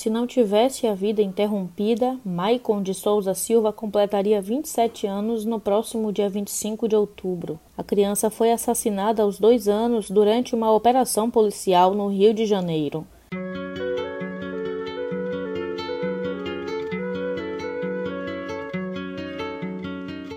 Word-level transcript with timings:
Se 0.00 0.08
não 0.08 0.26
tivesse 0.26 0.86
a 0.86 0.94
vida 0.94 1.20
interrompida, 1.20 2.18
Maicon 2.24 2.82
de 2.82 2.94
Souza 2.94 3.34
Silva 3.34 3.70
completaria 3.70 4.40
27 4.40 5.06
anos 5.06 5.44
no 5.44 5.60
próximo 5.60 6.10
dia 6.10 6.26
25 6.26 6.88
de 6.88 6.96
outubro. 6.96 7.60
A 7.76 7.84
criança 7.84 8.30
foi 8.30 8.50
assassinada 8.50 9.22
aos 9.22 9.38
dois 9.38 9.68
anos 9.68 10.10
durante 10.10 10.54
uma 10.54 10.72
operação 10.72 11.30
policial 11.30 11.94
no 11.94 12.08
Rio 12.08 12.32
de 12.32 12.46
Janeiro. 12.46 13.06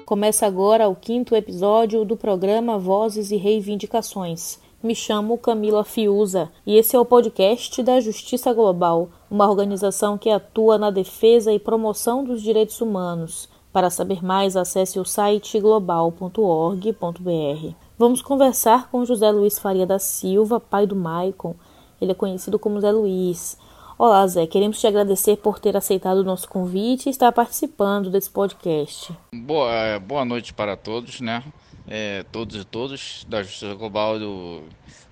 Começa 0.06 0.46
agora 0.46 0.90
o 0.90 0.96
quinto 0.98 1.38
episódio 1.38 2.04
do 2.04 2.18
programa 2.18 2.78
Vozes 2.78 3.32
e 3.32 3.38
Reivindicações. 3.38 4.60
Me 4.84 4.94
chamo 4.94 5.38
Camila 5.38 5.86
Fiuza 5.86 6.52
e 6.68 6.76
esse 6.76 6.94
é 6.94 7.00
o 7.00 7.06
podcast 7.06 7.82
da 7.82 8.02
Justiça 8.02 8.52
Global, 8.52 9.08
uma 9.32 9.50
organização 9.50 10.18
que 10.18 10.30
atua 10.30 10.78
na 10.78 10.92
defesa 10.92 11.54
e 11.54 11.58
promoção 11.58 12.22
dos 12.22 12.42
direitos 12.42 12.82
humanos. 12.82 13.48
Para 13.72 13.90
saber 13.90 14.22
mais, 14.22 14.58
acesse 14.58 15.00
o 15.00 15.06
site 15.06 15.58
global.org.br. 15.62 17.74
Vamos 17.98 18.22
conversar 18.22 18.92
com 18.92 19.06
José 19.06 19.32
Luiz 19.32 19.58
Faria 19.58 19.88
da 19.88 20.00
Silva, 20.00 20.60
pai 20.60 20.86
do 20.86 20.98
Maicon. 20.98 21.56
Ele 22.02 22.12
é 22.12 22.16
conhecido 22.16 22.60
como 22.60 22.82
Zé 22.82 22.92
Luiz. 22.92 23.58
Olá, 23.98 24.28
Zé. 24.28 24.46
Queremos 24.46 24.82
te 24.82 24.86
agradecer 24.86 25.38
por 25.38 25.60
ter 25.60 25.78
aceitado 25.78 26.18
o 26.18 26.26
nosso 26.26 26.50
convite 26.50 27.08
e 27.08 27.10
estar 27.10 27.32
participando 27.32 28.10
desse 28.10 28.30
podcast. 28.30 29.18
Boa, 29.34 29.72
é, 29.72 29.98
boa 29.98 30.26
noite 30.26 30.54
para 30.54 30.76
todos, 30.76 31.22
né? 31.22 31.42
É, 31.88 32.24
todos 32.32 32.62
e 32.62 32.64
todos 32.64 33.26
da 33.28 33.44
Justiça 33.44 33.74
Global, 33.74 34.18
do, 34.18 34.64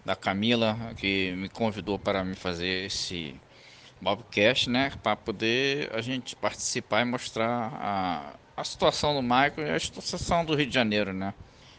da 0.05 0.15
Camila, 0.15 0.77
que 0.97 1.33
me 1.33 1.49
convidou 1.49 1.99
para 1.99 2.23
me 2.23 2.35
fazer 2.35 2.85
esse 2.85 3.35
podcast, 4.03 4.69
né? 4.69 4.91
Para 5.03 5.15
poder 5.15 5.89
a 5.93 6.01
gente 6.01 6.35
participar 6.35 7.01
e 7.01 7.05
mostrar 7.05 7.71
a, 7.75 8.33
a 8.55 8.63
situação 8.63 9.13
do 9.13 9.21
Michael 9.21 9.67
e 9.67 9.71
a 9.71 9.79
situação 9.79 10.45
do 10.45 10.55
Rio 10.55 10.67
de 10.67 10.73
Janeiro, 10.73 11.13
né? 11.13 11.33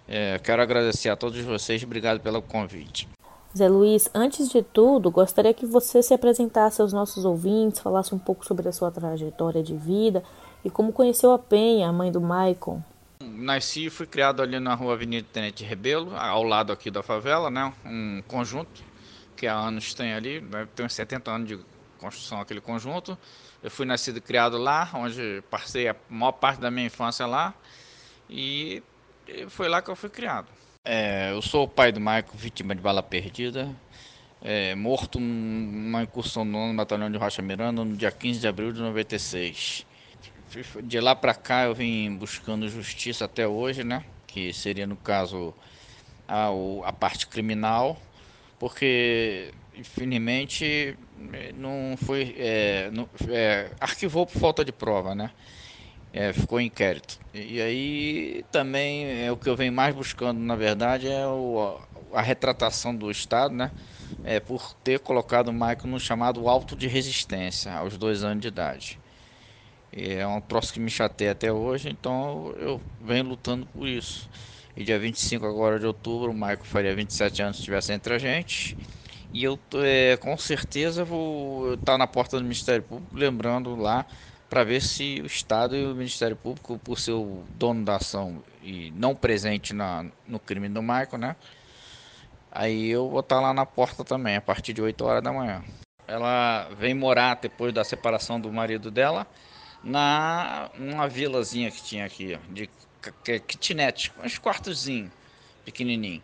É, 0.07 0.39
quero 0.39 0.61
agradecer 0.63 1.09
a 1.09 1.17
todos 1.17 1.41
vocês, 1.41 1.83
obrigado 1.83 2.21
pelo 2.21 2.43
convite. 2.43 3.09
Zé 3.57 3.69
Luiz, 3.69 4.09
antes 4.15 4.49
de 4.49 4.63
tudo, 4.63 5.11
gostaria 5.11 5.53
que 5.53 5.67
você 5.67 6.03
se 6.03 6.15
apresentasse 6.15 6.81
aos 6.81 6.93
nossos 6.93 7.25
ouvintes, 7.25 7.81
falasse 7.81 8.15
um 8.15 8.19
pouco 8.19 8.47
sobre 8.47 8.69
a 8.69 8.73
sua 8.73 8.91
trajetória 8.91 9.63
de 9.63 9.77
vida 9.77 10.23
e 10.65 10.71
como 10.71 10.93
conheceu 10.93 11.33
a 11.33 11.39
Penha, 11.39 11.89
a 11.89 11.93
mãe 11.93 12.11
do 12.11 12.21
Maicon. 12.21 12.83
Nasci 13.43 13.87
e 13.87 13.91
fui 13.91 14.07
criado 14.07 14.41
ali 14.41 14.59
na 14.59 14.75
rua 14.75 14.95
Avenida 14.95 15.27
Tenente 15.33 15.65
Rebelo, 15.65 16.17
ao 16.17 16.43
lado 16.43 16.73
aqui 16.73 16.91
da 16.91 17.03
favela, 17.03 17.51
né? 17.51 17.73
Um 17.85 18.23
conjunto 18.27 18.83
que 19.37 19.47
há 19.47 19.55
anos 19.55 19.93
tem 19.95 20.13
ali, 20.15 20.41
deve 20.41 20.67
ter 20.67 20.85
uns 20.85 20.95
70 20.95 21.31
anos 21.31 21.49
de 21.49 21.59
construção 21.99 22.41
aquele 22.41 22.61
conjunto. 22.61 23.19
Eu 23.63 23.71
fui 23.71 23.87
nascido 23.87 24.19
e 24.19 24.21
criado 24.21 24.59
lá, 24.59 24.91
onde 24.95 25.43
passei 25.51 25.89
a 25.89 25.97
maior 26.09 26.33
parte 26.33 26.61
da 26.61 26.71
minha 26.71 26.87
infância 26.87 27.27
lá 27.27 27.55
e 28.29 28.83
foi 29.49 29.69
lá 29.69 29.83
que 29.83 29.91
eu 29.91 29.97
fui 29.97 30.11
criado. 30.11 30.49
É, 30.85 31.31
eu 31.33 31.41
sou 31.43 31.65
o 31.65 31.69
pai 31.69 31.93
do 31.93 32.01
Maico, 32.01 32.37
vítima 32.37 32.75
de 32.75 32.81
bala 32.81 33.03
perdida, 33.03 33.69
é, 34.41 34.75
morto 34.75 35.21
numa 35.21 36.03
incursão 36.03 36.45
no 36.45 36.75
batalhão 36.75 37.11
de 37.11 37.17
Rocha 37.17 37.41
Miranda 37.41 37.85
no 37.85 37.97
dia 37.97 38.11
15 38.11 38.41
de 38.41 38.49
abril 38.49 38.73
de 38.73 38.81
96. 38.81 39.87
De 40.83 41.01
lá 41.01 41.15
para 41.15 41.35
cá 41.35 41.65
eu 41.65 41.75
vim 41.75 42.15
buscando 42.17 42.69
justiça 42.69 43.25
até 43.25 43.47
hoje, 43.47 43.85
né? 43.85 44.05
Que 44.27 44.53
seria 44.53 44.87
no 44.87 44.97
caso 44.97 45.55
a, 46.29 46.49
a 46.85 46.93
parte 46.93 47.27
criminal, 47.27 48.01
porque 48.59 49.53
infelizmente 49.75 50.97
não 51.55 51.97
foi 51.97 52.35
é, 52.39 52.91
não, 52.93 53.09
é, 53.29 53.71
arquivou 53.81 54.27
por 54.27 54.39
falta 54.39 54.65
de 54.65 54.73
prova, 54.73 55.15
né? 55.15 55.31
é, 56.13 56.33
ficou 56.33 56.61
inquérito. 56.61 57.19
E, 57.33 57.61
aí 57.61 58.45
também 58.53 59.25
é 59.25 59.33
o 59.33 59.37
que 59.37 59.49
eu 59.49 59.57
venho 59.57 59.73
mais 59.73 59.95
buscando, 59.95 60.39
na 60.39 60.55
verdade, 60.55 61.09
é 61.09 61.27
o, 61.27 61.81
a 62.13 62.21
retratação 62.21 62.95
do 62.95 63.11
Estado, 63.11 63.55
né? 63.55 63.71
É, 64.23 64.39
por 64.39 64.75
ter 64.85 65.01
colocado 65.01 65.49
o 65.49 65.53
Michael 65.53 65.87
no 65.87 65.99
chamado 65.99 66.47
alto 66.49 66.77
de 66.77 66.87
resistência 66.87 67.73
aos 67.73 67.97
dois 67.97 68.23
anos 68.23 68.43
de 68.43 68.49
idade. 68.49 69.01
É 69.95 70.27
um 70.27 70.41
troço 70.41 70.73
que 70.73 70.81
me 70.81 70.91
chateia 70.91 71.33
até 71.33 71.53
hoje, 71.53 71.91
então 71.91 72.55
eu 72.59 72.81
venho 73.01 73.25
lutando 73.25 73.67
por 73.67 73.87
isso. 73.87 74.29
E 74.75 74.83
dia 74.85 74.99
25 74.99 75.45
agora 75.45 75.79
de 75.79 75.87
outubro, 75.87 76.31
o 76.31 76.35
Michael 76.35 76.65
faria 76.65 76.95
27 76.95 77.43
anos 77.43 77.57
se 77.57 77.63
estivesse 77.63 77.93
entre 77.93 78.15
a 78.15 78.19
gente. 78.19 78.77
E 79.35 79.45
eu 79.45 79.59
é, 79.75 80.17
com 80.17 80.37
certeza 80.39 81.05
vou 81.05 81.75
estar 81.75 81.99
na 81.99 82.07
porta 82.07 82.39
do 82.39 82.43
Ministério 82.43 82.83
Público, 82.83 83.15
lembrando 83.15 83.77
lá 83.77 84.07
para 84.49 84.65
ver 84.65 84.81
se 84.81 85.21
o 85.23 85.27
Estado 85.27 85.77
e 85.77 85.85
o 85.85 85.95
Ministério 85.95 86.37
Público, 86.37 86.79
por 86.79 86.99
ser 86.99 87.13
o 87.13 87.43
dono 87.55 87.85
da 87.85 87.97
ação 87.97 88.43
e 88.63 88.91
não 88.97 89.15
presente 89.15 89.75
na, 89.75 90.07
no 90.27 90.39
crime 90.39 90.69
do 90.71 90.83
Michael, 90.83 91.19
né? 91.19 91.37
Aí 92.51 92.91
eu 92.91 93.09
vou 93.09 93.21
estar 93.21 93.37
tá 93.37 93.43
lá 93.43 93.55
na 93.55 93.65
porta 93.65 94.05
também, 94.05 94.37
a 94.37 94.41
partir 94.41 94.73
de 94.73 94.83
8 94.83 95.05
horas 95.05 95.23
da 95.23 95.33
manhã. 95.33 95.63
Ela 96.07 96.69
vem 96.79 96.95
morar 96.95 97.39
depois 97.41 97.73
da 97.73 97.85
separação 97.85 98.39
do 98.39 98.53
marido 98.53 98.91
dela 98.91 99.27
na 99.83 100.71
uma 100.79 101.09
vilazinha 101.09 101.71
que 101.71 101.83
tinha 101.83 102.07
aqui, 102.07 102.39
de 102.51 102.69
kitnet, 103.47 104.13
uns 104.23 104.39
quartozinhos 104.39 105.11
pequenininho. 105.65 106.23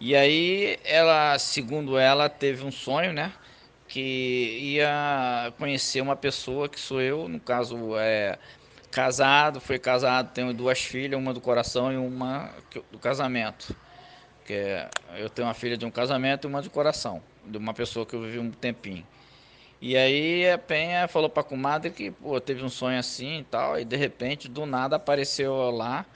E 0.00 0.16
aí 0.16 0.78
ela, 0.84 1.38
segundo 1.38 1.96
ela, 1.96 2.28
teve 2.28 2.64
um 2.64 2.72
sonho, 2.72 3.12
né? 3.12 3.32
que 3.92 4.58
ia 4.58 5.52
conhecer 5.58 6.00
uma 6.00 6.16
pessoa 6.16 6.66
que 6.66 6.80
sou 6.80 6.98
eu, 7.02 7.28
no 7.28 7.38
caso 7.38 7.94
é 7.98 8.38
casado, 8.90 9.60
foi 9.60 9.78
casado, 9.78 10.32
tenho 10.32 10.54
duas 10.54 10.80
filhas, 10.80 11.20
uma 11.20 11.34
do 11.34 11.42
coração 11.42 11.92
e 11.92 11.96
uma 11.98 12.50
do 12.90 12.98
casamento. 12.98 13.76
Que 14.46 14.54
é, 14.54 14.88
eu 15.18 15.28
tenho 15.28 15.46
uma 15.46 15.52
filha 15.52 15.76
de 15.76 15.84
um 15.84 15.90
casamento 15.90 16.46
e 16.46 16.48
uma 16.48 16.62
de 16.62 16.70
coração, 16.70 17.22
de 17.44 17.58
uma 17.58 17.74
pessoa 17.74 18.06
que 18.06 18.14
eu 18.14 18.22
vivi 18.22 18.38
um 18.38 18.50
tempinho. 18.50 19.06
E 19.82 19.96
aí 19.96 20.48
a 20.50 20.56
Penha 20.56 21.08
falou 21.08 21.28
para 21.28 21.42
a 21.42 21.44
comadre 21.44 21.90
que 21.90 22.10
pô, 22.12 22.40
teve 22.40 22.64
um 22.64 22.70
sonho 22.70 22.98
assim 22.98 23.40
e 23.40 23.44
tal, 23.44 23.78
e 23.78 23.84
de 23.84 23.96
repente 23.96 24.48
do 24.48 24.64
nada 24.64 24.96
apareceu 24.96 25.70
lá 25.70 26.06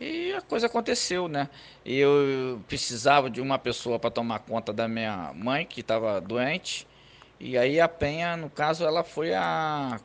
e 0.00 0.32
a 0.32 0.42
coisa 0.42 0.66
aconteceu, 0.66 1.28
né? 1.28 1.48
E 1.84 1.98
eu 1.98 2.60
precisava 2.68 3.30
de 3.30 3.40
uma 3.40 3.58
pessoa 3.58 3.98
para 3.98 4.10
tomar 4.10 4.40
conta 4.40 4.72
da 4.72 4.88
minha 4.88 5.32
mãe 5.34 5.64
que 5.64 5.80
estava 5.80 6.20
doente 6.20 6.86
e 7.38 7.58
aí 7.58 7.80
a 7.80 7.88
Penha, 7.88 8.36
no 8.36 8.48
caso, 8.48 8.84
ela 8.84 9.04
foi 9.04 9.34
a, 9.34 10.00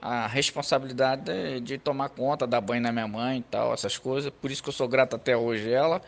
a 0.00 0.26
responsabilidade 0.26 1.24
de, 1.24 1.60
de 1.60 1.78
tomar 1.78 2.08
conta, 2.08 2.46
dar 2.46 2.60
banho 2.60 2.82
na 2.82 2.92
minha 2.92 3.06
mãe 3.06 3.38
e 3.38 3.42
tal, 3.42 3.72
essas 3.72 3.96
coisas. 3.98 4.32
Por 4.40 4.50
isso 4.50 4.62
que 4.62 4.68
eu 4.68 4.72
sou 4.72 4.88
grato 4.88 5.16
até 5.16 5.36
hoje 5.36 5.72
a 5.72 5.78
ela. 5.78 6.02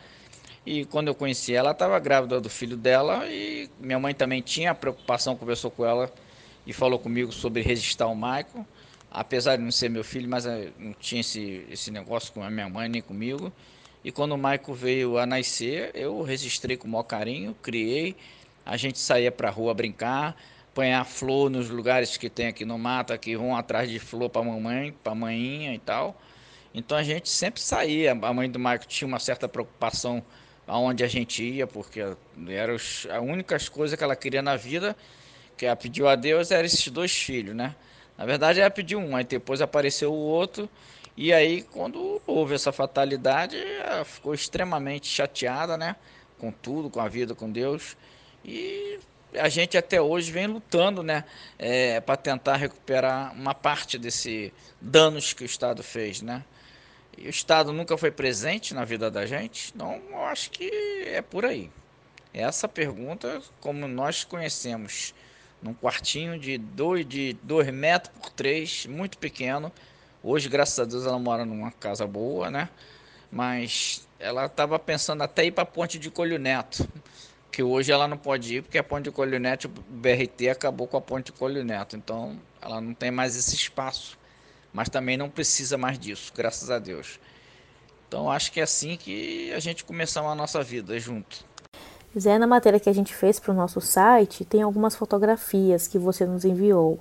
E 0.67 0.85
quando 0.87 1.09
eu 1.09 1.15
conheci 1.15 1.55
ela, 1.55 1.73
estava 1.73 1.99
grávida 1.99 2.41
do 2.41 2.51
filho 2.51 2.77
dela 2.77 3.27
e 3.29 3.71
minha 3.79 3.99
mãe 3.99 4.15
também 4.15 4.41
tinha 4.43 4.75
preocupação, 4.75 5.37
conversou 5.37 5.71
com 5.71 5.85
ela 5.85 6.11
e 6.67 6.73
falou 6.73 6.99
comigo 6.99 7.33
sobre 7.33 7.63
registrar 7.63 8.07
o 8.09 8.15
Michael. 8.15 8.67
Apesar 9.11 9.57
de 9.57 9.63
não 9.63 9.71
ser 9.71 9.89
meu 9.89 10.03
filho, 10.03 10.29
mas 10.29 10.45
eh, 10.45 10.71
não 10.79 10.93
tinha 10.93 11.21
esse, 11.21 11.65
esse 11.71 11.91
negócio 11.91 12.33
com 12.33 12.43
a 12.43 12.51
minha 12.51 12.69
mãe 12.69 12.89
nem 12.89 13.01
comigo. 13.01 13.53
E 14.05 14.11
quando 14.11 14.33
o 14.33 14.37
Michael 14.37 14.75
veio 14.75 15.19
a 15.19 15.25
nascer, 15.25 15.91
eu 15.95 16.21
registrei 16.23 16.77
com 16.77 16.89
o 16.89 16.91
maior 16.91 17.05
carinho, 17.05 17.55
criei. 17.63 18.17
A 18.67 18.77
gente 18.77 18.99
saía 18.99 19.31
para 19.31 19.49
rua 19.51 19.73
brincar, 19.73 20.37
apanhar 20.73 21.05
flor 21.05 21.49
nos 21.49 21.71
lugares 21.71 22.17
que 22.17 22.29
tem 22.29 22.49
aqui 22.49 22.65
no 22.65 22.77
mato, 22.77 23.17
que 23.19 23.37
vão 23.37 23.57
atrás 23.57 23.89
de 23.89 23.99
flor 23.99 24.29
para 24.29 24.43
mamãe, 24.43 24.93
para 25.03 25.15
manhinha 25.15 25.75
e 25.75 25.79
tal. 25.79 26.21
Então 26.75 26.99
a 26.99 27.03
gente 27.03 27.29
sempre 27.29 27.61
saía. 27.61 28.13
A 28.13 28.33
mãe 28.33 28.51
do 28.51 28.59
Marco 28.59 28.87
tinha 28.87 29.07
uma 29.07 29.21
certa 29.21 29.49
preocupação 29.49 30.23
aonde 30.67 31.05
a 31.05 31.09
gente 31.09 31.43
ia, 31.43 31.67
porque 31.67 32.01
eram 32.49 32.75
as 32.75 33.07
únicas 33.23 33.69
coisas 33.69 33.97
que 33.97 34.03
ela 34.03 34.17
queria 34.17 34.43
na 34.43 34.57
vida, 34.57 34.97
que 35.57 35.67
ela 35.67 35.77
pediu 35.77 36.09
a 36.09 36.15
Deus, 36.15 36.51
eram 36.51 36.65
esses 36.65 36.89
dois 36.89 37.13
filhos, 37.13 37.55
né? 37.55 37.75
Na 38.17 38.25
verdade 38.25 38.61
ela 38.61 38.71
pediu 38.71 38.99
um, 38.99 39.17
aí 39.17 39.25
depois 39.25 39.61
apareceu 39.61 40.13
o 40.13 40.17
outro. 40.17 40.69
E 41.17 41.33
aí 41.33 41.63
quando 41.63 42.21
houve 42.27 42.55
essa 42.55 42.73
fatalidade, 42.73 43.57
ela 43.57 44.05
ficou 44.05 44.35
extremamente 44.35 45.07
chateada, 45.07 45.77
né? 45.77 45.97
Com 46.39 46.51
tudo, 46.51 46.91
com 46.91 47.01
a 47.01 47.09
vida, 47.09 47.35
com 47.35 47.51
Deus. 47.51 47.97
E 48.45 48.99
a 49.39 49.49
gente 49.49 49.77
até 49.77 50.01
hoje 50.01 50.31
vem 50.31 50.47
lutando 50.47 51.03
né, 51.03 51.25
é, 51.59 52.01
para 52.01 52.17
tentar 52.17 52.57
recuperar 52.57 53.33
uma 53.33 53.55
parte 53.55 53.99
desse 53.99 54.53
danos 54.81 55.33
que 55.33 55.43
o 55.43 55.47
Estado 55.47 55.83
fez. 55.83 56.23
Né? 56.23 56.45
E 57.17 57.27
o 57.27 57.31
Estado 57.31 57.73
nunca 57.73 57.97
foi 57.97 58.11
presente 58.11 58.75
na 58.75 58.85
vida 58.85 59.11
da 59.11 59.27
gente, 59.27 59.73
então 59.75 60.01
eu 60.11 60.25
acho 60.25 60.51
que 60.51 60.71
é 61.07 61.23
por 61.23 61.45
aí. 61.45 61.71
Essa 62.33 62.69
pergunta, 62.69 63.41
como 63.61 63.87
nós 63.87 64.25
conhecemos, 64.25 65.15
num 65.65 65.75
quartinho 65.75 66.39
de 66.39 66.59
2 66.59 67.09
de 67.09 67.37
dois 67.43 67.69
metros 67.73 68.15
por 68.21 68.31
3, 68.31 68.87
muito 68.87 69.19
pequeno. 69.19 69.73
Hoje, 70.23 70.49
graças 70.49 70.79
a 70.79 70.85
Deus, 70.85 71.05
ela 71.05 71.19
mora 71.19 71.45
numa 71.45 71.73
casa 71.73 72.07
boa, 72.07 72.51
né? 72.51 72.69
Mas 73.33 74.07
ela 74.21 74.47
estava 74.47 74.79
pensando 74.79 75.23
até 75.23 75.45
ir 75.45 75.51
para 75.51 75.65
a 75.65 75.67
ponte 75.67 75.99
de 75.99 76.11
Colho 76.11 76.39
Neto 76.39 76.89
que 77.55 77.63
hoje 77.63 77.93
ela 77.93 78.09
não 78.09 78.17
pode 78.17 78.57
ir 78.57 78.63
porque 78.63 78.77
a 78.77 78.83
ponte 78.83 79.05
de 79.05 79.13
Colho 79.13 79.39
Neto, 79.39 79.67
o 79.67 79.93
BRT 79.93 80.49
acabou 80.51 80.89
com 80.89 80.97
a 80.97 81.01
ponte 81.01 81.27
de 81.27 81.33
Colho 81.33 81.65
Neto, 81.65 81.97
então 81.97 82.37
ela 82.61 82.81
não 82.81 82.93
tem 82.93 83.13
mais 83.13 83.37
esse 83.37 83.55
espaço, 83.55 84.19
mas 84.73 84.89
também 84.89 85.17
não 85.17 85.31
precisa 85.31 85.79
mais 85.79 85.97
disso, 85.97 86.33
graças 86.35 86.69
a 86.69 86.81
Deus. 86.81 87.21
Então 88.09 88.29
acho 88.29 88.51
que 88.51 88.59
é 88.59 88.65
assim 88.65 88.97
que 88.97 89.53
a 89.53 89.61
gente 89.61 89.85
começou 89.85 90.27
a 90.27 90.35
nossa 90.35 90.65
vida 90.65 90.99
junto. 90.99 91.45
Zé, 92.19 92.39
na 92.39 92.47
matéria 92.47 92.79
que 92.79 92.89
a 92.89 92.93
gente 92.93 93.15
fez 93.15 93.41
para 93.41 93.53
o 93.53 93.55
nosso 93.55 93.81
site, 93.81 94.45
tem 94.45 94.63
algumas 94.63 94.95
fotografias 94.95 95.89
que 95.89 95.99
você 95.99 96.25
nos 96.25 96.45
enviou. 96.45 97.01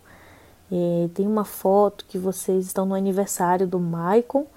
E 0.72 1.10
tem 1.14 1.28
uma 1.28 1.46
foto 1.46 2.06
que 2.06 2.18
vocês 2.18 2.66
estão 2.66 2.86
no 2.86 2.96
aniversário 2.96 3.68
do 3.68 3.80
Maicon, 3.80 4.48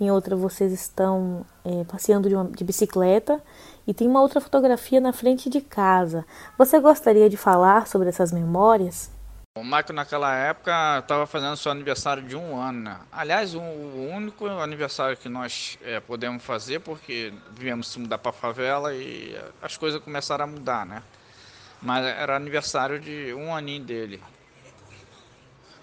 em 0.00 0.10
outra 0.10 0.34
vocês 0.34 0.72
estão 0.72 1.44
é, 1.64 1.84
passeando 1.84 2.28
de, 2.28 2.34
uma, 2.34 2.44
de 2.44 2.64
bicicleta 2.64 3.40
e 3.86 3.92
tem 3.92 4.08
uma 4.08 4.22
outra 4.22 4.40
fotografia 4.40 5.00
na 5.00 5.12
frente 5.12 5.50
de 5.50 5.60
casa. 5.60 6.24
Você 6.56 6.80
gostaria 6.80 7.28
de 7.28 7.36
falar 7.36 7.86
sobre 7.86 8.08
essas 8.08 8.32
memórias? 8.32 9.10
O 9.56 9.64
Michael 9.64 9.94
naquela 9.94 10.32
época 10.32 11.00
estava 11.00 11.26
fazendo 11.26 11.56
seu 11.56 11.72
aniversário 11.72 12.22
de 12.22 12.36
um 12.36 12.56
ano, 12.56 12.82
né? 12.82 13.00
Aliás, 13.10 13.52
o 13.52 13.60
único 13.60 14.46
aniversário 14.46 15.16
que 15.16 15.28
nós 15.28 15.76
é, 15.82 15.98
podemos 15.98 16.44
fazer, 16.44 16.78
porque 16.78 17.34
viemos 17.50 17.88
se 17.88 17.98
mudar 17.98 18.18
para 18.18 18.30
favela 18.30 18.94
e 18.94 19.36
as 19.60 19.76
coisas 19.76 20.00
começaram 20.00 20.44
a 20.44 20.46
mudar, 20.46 20.86
né? 20.86 21.02
Mas 21.82 22.04
era 22.04 22.36
aniversário 22.36 23.00
de 23.00 23.34
um 23.34 23.52
aninho 23.52 23.82
dele. 23.82 24.22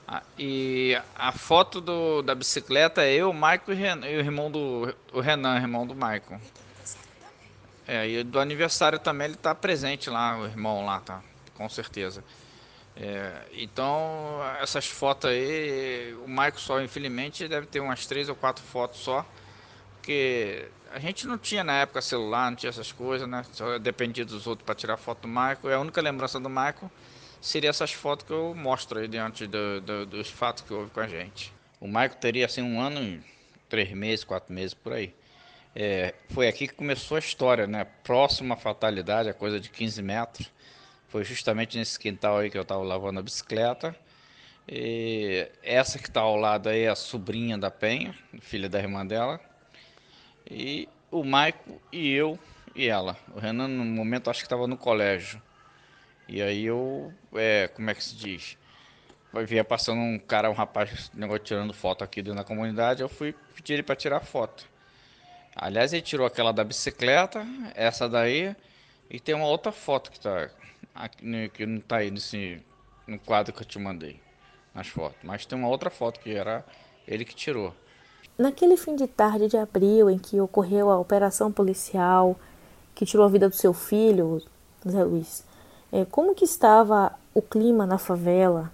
Ah, 0.08 0.24
e 0.40 0.98
a 1.14 1.34
foto 1.34 1.82
do, 1.82 2.22
da 2.22 2.34
bicicleta 2.34 3.04
é 3.04 3.16
eu, 3.16 3.32
o 3.32 3.34
Michael 3.34 3.74
e, 3.74 4.14
e 4.14 4.16
o 4.16 4.20
irmão 4.22 4.50
do 4.50 4.96
o 5.12 5.20
Renan, 5.20 5.58
irmão 5.58 5.86
do 5.86 5.94
Michael. 5.94 6.40
É, 7.86 8.08
e 8.08 8.24
do 8.24 8.40
aniversário 8.40 8.98
também 8.98 9.26
ele 9.26 9.34
está 9.34 9.54
presente 9.54 10.10
lá, 10.10 10.40
o 10.40 10.46
irmão 10.46 10.86
lá, 10.86 11.02
tá? 11.02 11.22
Com 11.54 11.68
certeza. 11.68 12.24
É, 13.00 13.44
então, 13.54 14.42
essas 14.60 14.88
fotos 14.88 15.30
aí, 15.30 16.16
o 16.26 16.28
Maico 16.28 16.60
só, 16.60 16.82
infelizmente, 16.82 17.48
deve 17.48 17.68
ter 17.68 17.80
umas 17.80 18.08
três 18.08 18.28
ou 18.28 18.36
quatro 18.36 18.64
fotos 18.64 19.00
só, 19.00 19.24
porque 19.94 20.68
a 20.92 20.98
gente 20.98 21.28
não 21.28 21.38
tinha 21.38 21.64
na 21.64 21.74
época 21.82 22.02
celular, 22.02 22.50
não 22.50 22.56
tinha 22.56 22.72
essas 22.72 22.92
coisas, 22.92 23.28
né? 23.30 23.46
Só 23.52 23.78
dependia 23.78 24.26
dos 24.26 24.48
outros 24.48 24.66
para 24.66 24.74
tirar 24.74 24.98
foto 24.98 25.22
do 25.22 25.28
Maico. 25.28 25.70
E 25.70 25.74
a 25.74 25.80
única 25.80 26.02
lembrança 26.02 26.40
do 26.40 26.50
Maico 26.50 26.90
seria 27.40 27.70
essas 27.70 27.94
fotos 27.94 28.26
que 28.26 28.34
eu 28.34 28.56
mostro 28.56 29.00
aí 29.00 29.08
diante 29.08 29.46
do, 29.46 29.80
do, 29.82 30.06
dos 30.06 30.30
fatos 30.30 30.64
que 30.64 30.74
houve 30.74 30.90
com 30.90 31.00
a 31.00 31.08
gente. 31.08 31.54
O 31.80 31.88
Maico 31.88 32.16
teria 32.16 32.48
assim 32.48 32.64
um 32.64 32.82
ano, 32.82 33.22
três 33.70 33.92
meses, 33.92 34.26
quatro 34.26 34.52
meses 34.52 34.74
por 34.74 34.94
aí. 34.94 35.14
É, 35.76 36.16
foi 36.30 36.48
aqui 36.48 36.68
que 36.68 36.74
começou 36.74 37.18
a 37.18 37.20
história, 37.20 37.68
né? 37.68 37.86
Próxima 38.04 38.56
fatalidade, 38.56 39.30
a 39.30 39.34
coisa 39.36 39.60
de 39.60 39.70
15 39.70 40.02
metros 40.02 40.52
foi 41.18 41.24
justamente 41.24 41.80
nesse 41.80 41.98
quintal 41.98 42.38
aí 42.38 42.52
que 42.52 42.56
eu 42.56 42.62
estava 42.62 42.84
lavando 42.84 43.20
a 43.20 43.24
bicicleta. 43.24 43.96
E 44.68 45.50
essa 45.64 45.98
que 45.98 46.08
está 46.08 46.22
ao 46.22 46.36
lado 46.36 46.70
aí 46.70 46.82
é 46.82 46.90
a 46.90 46.96
sobrinha 46.96 47.58
da 47.58 47.72
Penha, 47.72 48.14
filha 48.40 48.70
da 48.70 48.78
irmã 48.78 49.04
dela. 49.04 49.42
E 50.46 50.88
o 51.10 51.24
Maico 51.24 51.82
e 51.92 52.12
eu 52.12 52.38
e 52.76 52.88
ela. 52.88 53.18
O 53.34 53.40
Renan 53.40 53.68
no 53.68 53.84
momento 53.84 54.30
acho 54.30 54.42
que 54.42 54.46
estava 54.46 54.68
no 54.68 54.78
colégio. 54.78 55.42
E 56.28 56.40
aí 56.40 56.66
eu, 56.66 57.12
é, 57.34 57.68
como 57.70 57.90
é 57.90 57.96
que 57.96 58.04
se 58.04 58.16
diz? 58.16 58.56
Vinha 59.48 59.64
passando 59.64 60.00
um 60.00 60.20
cara, 60.20 60.52
um 60.52 60.54
rapaz, 60.54 61.12
negócio 61.16 61.44
tirando 61.44 61.74
foto 61.74 62.04
aqui 62.04 62.22
dentro 62.22 62.38
da 62.38 62.44
comunidade. 62.44 63.02
Eu 63.02 63.10
fui 63.10 63.34
pedir 63.56 63.74
ele 63.74 63.84
para 63.84 63.96
tirar 63.96 64.20
foto. 64.20 64.70
Aliás, 65.56 65.94
ele 65.94 66.04
tirou 66.04 66.28
aquela 66.28 66.54
da 66.54 66.64
bicicleta, 66.64 67.44
essa 67.74 68.08
daí, 68.08 68.56
e 69.10 69.20
tem 69.20 69.34
uma 69.34 69.48
outra 69.48 69.72
foto 69.72 70.12
que 70.12 70.18
está 70.18 70.52
aqui, 70.98 71.50
que 71.50 71.66
não 71.66 71.78
está 71.78 71.98
aí 71.98 72.12
nesse, 72.12 72.62
no 73.08 73.20
quadro 73.20 73.54
que 73.54 73.62
eu 73.62 73.66
te 73.66 73.80
mandei, 73.80 74.20
nas 74.74 74.88
fotos. 74.88 75.18
Mas 75.24 75.46
tem 75.46 75.58
uma 75.58 75.68
outra 75.68 75.90
foto 75.90 76.20
que 76.20 76.32
era 76.34 76.66
ele 77.08 77.24
que 77.24 77.36
tirou. 77.36 77.74
Naquele 78.38 78.78
fim 78.78 78.96
de 78.96 79.08
tarde 79.08 79.48
de 79.48 79.58
abril 79.58 80.10
em 80.10 80.20
que 80.20 80.40
ocorreu 80.40 80.90
a 80.90 81.00
operação 81.00 81.52
policial 81.52 82.38
que 82.94 83.06
tirou 83.06 83.26
a 83.26 83.30
vida 83.30 83.48
do 83.48 83.56
seu 83.56 83.74
filho, 83.74 84.42
Zé 84.88 85.04
Luiz, 85.04 85.44
é, 85.92 86.06
como 86.06 86.36
que 86.36 86.46
estava 86.46 87.14
o 87.34 87.42
clima 87.42 87.86
na 87.86 87.98
favela 87.98 88.72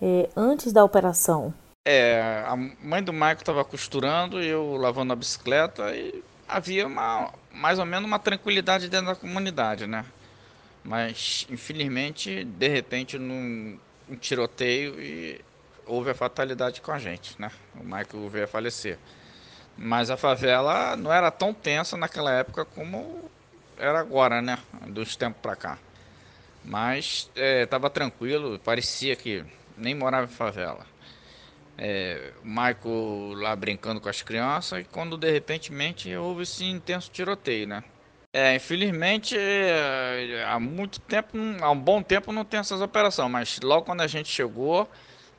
é, 0.00 0.28
antes 0.36 0.72
da 0.72 0.84
operação? 0.84 1.54
É, 1.86 2.44
a 2.46 2.56
mãe 2.56 3.02
do 3.02 3.12
Maico 3.12 3.42
estava 3.42 3.64
costurando 3.64 4.42
e 4.42 4.46
eu 4.46 4.76
lavando 4.76 5.12
a 5.12 5.16
bicicleta 5.16 5.94
e 5.94 6.22
havia 6.46 6.86
uma, 6.86 7.32
mais 7.52 7.78
ou 7.78 7.84
menos 7.86 8.06
uma 8.06 8.18
tranquilidade 8.18 8.88
dentro 8.88 9.06
da 9.06 9.14
comunidade, 9.14 9.86
né? 9.86 10.04
Mas, 10.88 11.46
infelizmente, 11.50 12.44
de 12.44 12.66
repente, 12.66 13.18
num 13.18 13.78
um 14.08 14.16
tiroteio 14.16 14.98
e 14.98 15.38
houve 15.84 16.08
a 16.08 16.14
fatalidade 16.14 16.80
com 16.80 16.90
a 16.90 16.98
gente, 16.98 17.38
né? 17.38 17.50
O 17.78 17.84
Michael 17.84 18.30
veio 18.30 18.44
a 18.46 18.48
falecer. 18.48 18.98
Mas 19.76 20.08
a 20.08 20.16
favela 20.16 20.96
não 20.96 21.12
era 21.12 21.30
tão 21.30 21.52
tensa 21.52 21.94
naquela 21.94 22.32
época 22.32 22.64
como 22.64 23.30
era 23.76 24.00
agora, 24.00 24.40
né? 24.40 24.58
Dos 24.86 25.14
tempos 25.14 25.42
para 25.42 25.54
cá. 25.54 25.78
Mas 26.64 27.30
estava 27.62 27.88
é, 27.88 27.90
tranquilo, 27.90 28.58
parecia 28.58 29.14
que 29.14 29.44
nem 29.76 29.94
morava 29.94 30.24
em 30.24 30.34
favela. 30.34 30.86
É, 31.76 32.32
o 32.42 32.48
Michael 32.48 33.34
lá 33.34 33.54
brincando 33.54 34.00
com 34.00 34.08
as 34.08 34.22
crianças 34.22 34.80
e 34.80 34.84
quando 34.84 35.18
de 35.18 35.30
repente 35.30 35.70
houve 36.16 36.44
esse 36.44 36.64
intenso 36.64 37.10
tiroteio, 37.10 37.68
né? 37.68 37.84
É, 38.32 38.54
infelizmente, 38.54 39.36
é, 39.38 40.44
há 40.46 40.60
muito 40.60 41.00
tempo, 41.00 41.36
há 41.62 41.70
um 41.70 41.78
bom 41.78 42.02
tempo 42.02 42.30
não 42.30 42.44
tem 42.44 42.60
essas 42.60 42.80
operações, 42.82 43.30
mas 43.30 43.60
logo 43.62 43.86
quando 43.86 44.02
a 44.02 44.06
gente 44.06 44.28
chegou, 44.28 44.88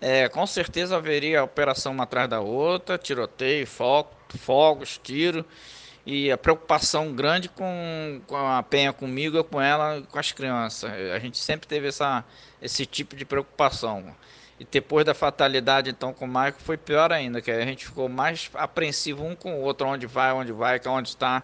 é, 0.01 0.27
com 0.27 0.45
certeza 0.47 0.97
haveria 0.97 1.43
operação 1.43 1.91
uma 1.91 2.03
atrás 2.03 2.27
da 2.27 2.39
outra, 2.41 2.97
tiroteio, 2.97 3.67
fogo, 3.67 4.09
fogos, 4.39 4.99
tiro 5.03 5.45
e 6.05 6.31
a 6.31 6.37
preocupação 6.37 7.13
grande 7.13 7.47
com, 7.49 8.21
com 8.25 8.35
a 8.35 8.63
Penha 8.63 8.91
comigo, 8.91 9.43
com 9.43 9.61
ela, 9.61 10.01
com 10.09 10.17
as 10.17 10.31
crianças. 10.31 10.89
A 11.13 11.19
gente 11.19 11.37
sempre 11.37 11.67
teve 11.67 11.87
essa, 11.87 12.25
esse 12.59 12.85
tipo 12.85 13.15
de 13.15 13.25
preocupação. 13.25 14.15
E 14.59 14.67
depois 14.69 15.05
da 15.05 15.13
fatalidade, 15.13 15.89
então, 15.89 16.13
com 16.13 16.25
o 16.25 16.27
Maico, 16.27 16.59
foi 16.61 16.75
pior 16.75 17.13
ainda, 17.13 17.41
que 17.41 17.49
a 17.49 17.65
gente 17.65 17.85
ficou 17.85 18.09
mais 18.09 18.51
apreensivo 18.53 19.25
um 19.25 19.33
com 19.33 19.53
o 19.55 19.61
outro, 19.61 19.87
onde 19.87 20.05
vai, 20.05 20.33
onde 20.33 20.51
vai, 20.51 20.81
onde 20.85 21.09
está 21.09 21.41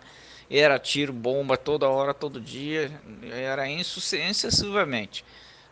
era 0.52 0.78
tiro, 0.78 1.14
bomba 1.14 1.58
toda 1.58 1.88
hora, 1.88 2.14
todo 2.14 2.40
dia, 2.42 2.92
era 3.32 3.68
insucessivamente. 3.68 5.26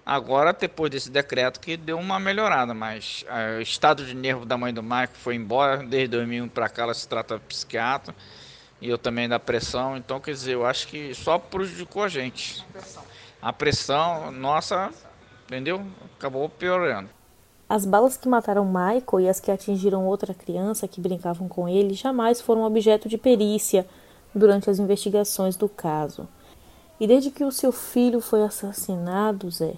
Agora, 0.05 0.51
depois 0.51 0.89
desse 0.89 1.11
decreto, 1.11 1.59
que 1.59 1.77
deu 1.77 1.97
uma 1.99 2.19
melhorada, 2.19 2.73
mas 2.73 3.23
o 3.57 3.61
estado 3.61 4.05
de 4.05 4.15
nervo 4.15 4.45
da 4.45 4.57
mãe 4.57 4.73
do 4.73 4.81
Marco 4.81 5.15
foi 5.15 5.35
embora, 5.35 5.77
desde 5.77 6.07
2001 6.09 6.47
para 6.49 6.69
cá 6.69 6.83
ela 6.83 6.93
se 6.93 7.07
trata 7.07 7.37
de 7.37 7.43
psiquiatra, 7.45 8.15
e 8.81 8.89
eu 8.89 8.97
também 8.97 9.29
da 9.29 9.39
pressão, 9.39 9.95
então 9.95 10.19
quer 10.19 10.31
dizer, 10.31 10.53
eu 10.53 10.65
acho 10.65 10.87
que 10.87 11.13
só 11.13 11.37
prejudicou 11.37 12.03
a 12.03 12.09
gente. 12.09 12.65
A 13.41 13.53
pressão, 13.53 14.31
nossa, 14.31 14.91
entendeu? 15.45 15.85
Acabou 16.17 16.49
piorando. 16.49 17.09
As 17.73 17.85
balas 17.85 18.15
que 18.15 18.29
mataram 18.29 18.63
Michael 18.65 19.21
e 19.21 19.27
as 19.27 19.39
que 19.39 19.49
atingiram 19.49 20.05
outra 20.05 20.31
criança 20.31 20.87
que 20.87 21.01
brincavam 21.01 21.47
com 21.47 21.67
ele 21.67 21.95
jamais 21.95 22.39
foram 22.39 22.65
objeto 22.65 23.09
de 23.09 23.17
perícia 23.17 23.83
durante 24.31 24.69
as 24.69 24.77
investigações 24.77 25.55
do 25.55 25.67
caso. 25.67 26.27
E 26.99 27.07
desde 27.07 27.31
que 27.31 27.43
o 27.43 27.51
seu 27.51 27.71
filho 27.71 28.21
foi 28.21 28.43
assassinado, 28.43 29.49
Zé, 29.49 29.73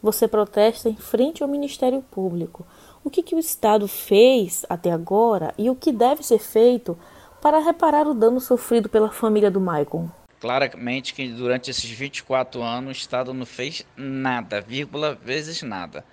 você 0.00 0.28
protesta 0.28 0.88
em 0.88 0.94
frente 0.94 1.42
ao 1.42 1.48
Ministério 1.48 2.04
Público. 2.08 2.64
O 3.02 3.10
que, 3.10 3.20
que 3.20 3.34
o 3.34 3.40
Estado 3.40 3.88
fez 3.88 4.64
até 4.68 4.92
agora 4.92 5.52
e 5.58 5.68
o 5.68 5.74
que 5.74 5.90
deve 5.90 6.22
ser 6.22 6.38
feito 6.38 6.96
para 7.42 7.58
reparar 7.58 8.06
o 8.06 8.14
dano 8.14 8.38
sofrido 8.38 8.88
pela 8.88 9.10
família 9.10 9.50
do 9.50 9.60
Michael? 9.60 10.08
Claramente 10.38 11.12
que 11.12 11.26
durante 11.26 11.68
esses 11.68 11.90
24 11.90 12.62
anos 12.62 12.90
o 12.90 12.92
Estado 12.92 13.34
não 13.34 13.44
fez 13.44 13.84
nada, 13.96 14.60
vírgula 14.60 15.16
vezes 15.16 15.62
nada. 15.62 16.04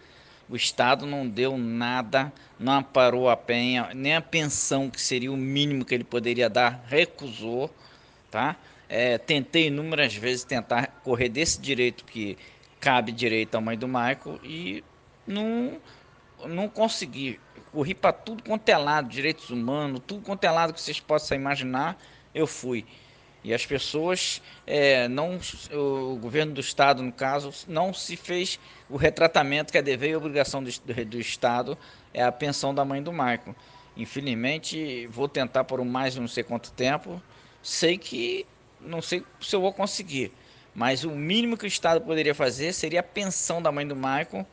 O 0.49 0.55
Estado 0.55 1.05
não 1.05 1.27
deu 1.27 1.57
nada, 1.57 2.31
não 2.57 2.73
amparou 2.73 3.29
a 3.29 3.35
penha, 3.35 3.89
nem 3.93 4.15
a 4.15 4.21
pensão 4.21 4.89
que 4.89 5.01
seria 5.01 5.31
o 5.31 5.37
mínimo 5.37 5.83
que 5.83 5.93
ele 5.93 6.03
poderia 6.03 6.49
dar, 6.49 6.83
recusou 6.87 7.69
tá? 8.29 8.55
É, 8.89 9.17
tentei 9.17 9.67
inúmeras 9.67 10.15
vezes 10.15 10.43
tentar 10.43 10.87
correr 11.03 11.29
desse 11.29 11.59
direito 11.59 12.05
que 12.05 12.37
cabe 12.79 13.11
direito 13.11 13.55
à 13.55 13.61
mãe 13.61 13.77
do 13.77 13.87
Michael 13.87 14.39
e 14.43 14.83
não, 15.25 15.77
não 16.45 16.69
consegui. 16.69 17.39
Corri 17.71 17.93
para 17.93 18.13
tudo 18.13 18.43
quanto 18.43 18.69
é 18.69 18.77
lado, 18.77 19.09
direitos 19.09 19.49
humanos, 19.49 20.01
tudo 20.07 20.21
quanto 20.21 20.43
é 20.43 20.51
lado 20.51 20.73
que 20.73 20.81
vocês 20.81 20.99
possam 20.99 21.37
imaginar, 21.37 22.01
eu 22.33 22.47
fui. 22.47 22.85
E 23.43 23.53
as 23.53 23.65
pessoas, 23.65 24.41
é, 24.65 25.07
não, 25.07 25.39
o 25.71 26.17
governo 26.17 26.53
do 26.53 26.61
estado, 26.61 27.01
no 27.01 27.11
caso, 27.11 27.51
não 27.67 27.93
se 27.93 28.17
fez 28.17 28.59
o 28.89 28.97
retratamento 28.97 29.71
que 29.71 29.77
é 29.77 29.81
dever 29.81 30.09
e 30.09 30.15
obrigação 30.15 30.63
do, 30.63 30.69
do, 30.69 31.05
do 31.05 31.19
estado, 31.19 31.77
é 32.13 32.23
a 32.23 32.31
pensão 32.31 32.73
da 32.73 32.83
mãe 32.83 33.01
do 33.01 33.11
Michael. 33.11 33.55
Infelizmente, 33.95 35.07
vou 35.07 35.27
tentar 35.27 35.63
por 35.63 35.83
mais 35.85 36.15
não 36.15 36.27
sei 36.27 36.43
quanto 36.43 36.71
tempo, 36.71 37.21
sei 37.61 37.97
que 37.97 38.45
não 38.79 39.01
sei 39.01 39.23
se 39.41 39.55
eu 39.55 39.61
vou 39.61 39.73
conseguir, 39.73 40.31
Mas 40.73 41.03
o 41.03 41.09
mínimo 41.09 41.57
que 41.57 41.65
o 41.65 41.67
Estado 41.67 42.01
poderia 42.01 42.35
fazer 42.35 42.71
seria 42.71 42.99
a 42.99 43.03
pensão 43.03 43.61
da 43.61 43.71
mãe 43.71 43.87
do 43.87 43.95
Michael 43.95 44.45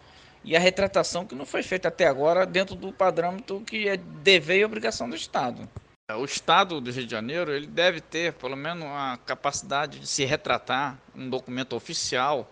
e 0.42 0.56
a 0.56 0.58
retratação 0.58 1.26
que 1.26 1.34
não 1.34 1.44
foi 1.44 1.62
feita 1.62 1.88
até 1.88 2.06
agora 2.06 2.46
dentro 2.46 2.74
do 2.74 2.92
padrão 2.92 3.36
que 3.66 3.86
é 3.88 3.96
dever 3.96 4.60
e 4.60 4.64
obrigação 4.64 5.08
do 5.08 5.14
Estado. 5.14 5.68
O 6.16 6.24
Estado 6.24 6.80
do 6.80 6.90
Rio 6.90 7.04
de 7.04 7.10
Janeiro 7.10 7.52
ele 7.52 7.66
deve 7.66 8.00
ter 8.00 8.32
pelo 8.34 8.56
menos 8.56 8.84
a 8.84 9.18
capacidade 9.24 9.98
de 9.98 10.06
se 10.06 10.24
retratar, 10.24 10.98
um 11.14 11.28
documento 11.28 11.74
oficial, 11.74 12.50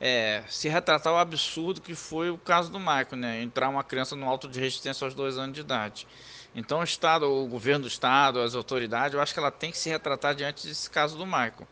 é, 0.00 0.42
se 0.48 0.68
retratar 0.68 1.12
o 1.12 1.16
absurdo 1.16 1.80
que 1.80 1.94
foi 1.94 2.30
o 2.30 2.38
caso 2.38 2.70
do 2.70 2.78
Michael, 2.78 3.16
né? 3.16 3.42
entrar 3.42 3.68
uma 3.68 3.84
criança 3.84 4.14
no 4.14 4.28
alto 4.28 4.48
de 4.48 4.60
resistência 4.60 5.04
aos 5.04 5.14
dois 5.14 5.38
anos 5.38 5.54
de 5.54 5.60
idade. 5.60 6.06
Então 6.54 6.80
o 6.80 6.84
Estado, 6.84 7.30
o 7.30 7.46
governo 7.46 7.82
do 7.82 7.88
Estado, 7.88 8.40
as 8.40 8.54
autoridades, 8.54 9.14
eu 9.14 9.20
acho 9.20 9.32
que 9.32 9.40
ela 9.40 9.50
tem 9.50 9.70
que 9.70 9.78
se 9.78 9.88
retratar 9.88 10.34
diante 10.34 10.66
desse 10.66 10.88
caso 10.88 11.16
do 11.16 11.26
Michael. 11.26 11.66